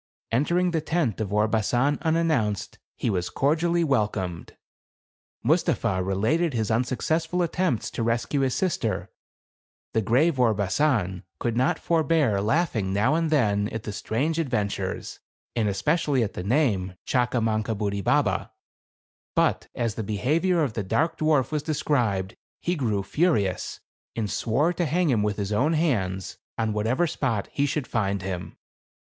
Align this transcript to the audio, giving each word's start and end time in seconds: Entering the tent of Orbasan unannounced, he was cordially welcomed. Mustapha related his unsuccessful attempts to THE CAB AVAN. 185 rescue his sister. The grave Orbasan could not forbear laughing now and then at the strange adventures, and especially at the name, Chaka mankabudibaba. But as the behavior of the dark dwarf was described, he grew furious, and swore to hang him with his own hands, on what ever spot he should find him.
Entering 0.31 0.71
the 0.71 0.81
tent 0.81 1.21
of 1.21 1.31
Orbasan 1.31 1.99
unannounced, 2.01 2.79
he 2.95 3.11
was 3.11 3.29
cordially 3.29 3.83
welcomed. 3.83 4.57
Mustapha 5.43 6.01
related 6.01 6.55
his 6.55 6.71
unsuccessful 6.71 7.43
attempts 7.43 7.91
to 7.91 8.01
THE 8.03 8.09
CAB 8.09 8.09
AVAN. 8.09 8.39
185 8.39 8.41
rescue 8.41 8.41
his 8.41 8.55
sister. 8.55 9.11
The 9.93 10.01
grave 10.01 10.39
Orbasan 10.39 11.21
could 11.39 11.55
not 11.55 11.77
forbear 11.77 12.41
laughing 12.41 12.91
now 12.91 13.13
and 13.13 13.29
then 13.29 13.69
at 13.69 13.83
the 13.83 13.91
strange 13.91 14.39
adventures, 14.39 15.19
and 15.55 15.69
especially 15.69 16.23
at 16.23 16.33
the 16.33 16.43
name, 16.43 16.95
Chaka 17.05 17.37
mankabudibaba. 17.37 18.49
But 19.35 19.67
as 19.75 19.93
the 19.93 20.03
behavior 20.03 20.63
of 20.63 20.73
the 20.73 20.81
dark 20.81 21.19
dwarf 21.19 21.51
was 21.51 21.61
described, 21.61 22.35
he 22.59 22.75
grew 22.75 23.03
furious, 23.03 23.81
and 24.15 24.31
swore 24.31 24.73
to 24.73 24.87
hang 24.87 25.11
him 25.11 25.21
with 25.21 25.37
his 25.37 25.53
own 25.53 25.73
hands, 25.73 26.39
on 26.57 26.73
what 26.73 26.87
ever 26.87 27.05
spot 27.05 27.49
he 27.51 27.67
should 27.67 27.85
find 27.85 28.23
him. 28.23 28.57